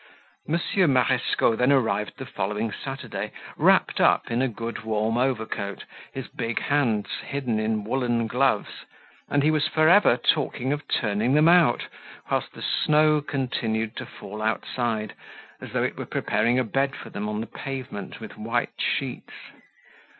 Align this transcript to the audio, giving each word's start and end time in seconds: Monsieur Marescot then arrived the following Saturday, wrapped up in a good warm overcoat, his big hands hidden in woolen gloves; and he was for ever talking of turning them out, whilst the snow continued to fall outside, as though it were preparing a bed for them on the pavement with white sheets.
Monsieur 0.47 0.87
Marescot 0.87 1.59
then 1.59 1.71
arrived 1.71 2.17
the 2.17 2.25
following 2.25 2.71
Saturday, 2.71 3.31
wrapped 3.55 4.01
up 4.01 4.31
in 4.31 4.41
a 4.41 4.47
good 4.47 4.81
warm 4.83 5.15
overcoat, 5.15 5.83
his 6.11 6.27
big 6.27 6.59
hands 6.59 7.05
hidden 7.23 7.59
in 7.59 7.83
woolen 7.83 8.25
gloves; 8.25 8.85
and 9.29 9.43
he 9.43 9.51
was 9.51 9.67
for 9.67 9.87
ever 9.87 10.17
talking 10.17 10.73
of 10.73 10.87
turning 10.87 11.35
them 11.35 11.47
out, 11.47 11.85
whilst 12.31 12.51
the 12.53 12.63
snow 12.63 13.21
continued 13.21 13.95
to 13.95 14.07
fall 14.07 14.41
outside, 14.41 15.13
as 15.61 15.71
though 15.71 15.83
it 15.83 15.97
were 15.99 16.07
preparing 16.07 16.57
a 16.57 16.63
bed 16.63 16.95
for 16.95 17.11
them 17.11 17.29
on 17.29 17.39
the 17.39 17.45
pavement 17.45 18.19
with 18.19 18.39
white 18.39 18.73
sheets. 18.79 19.35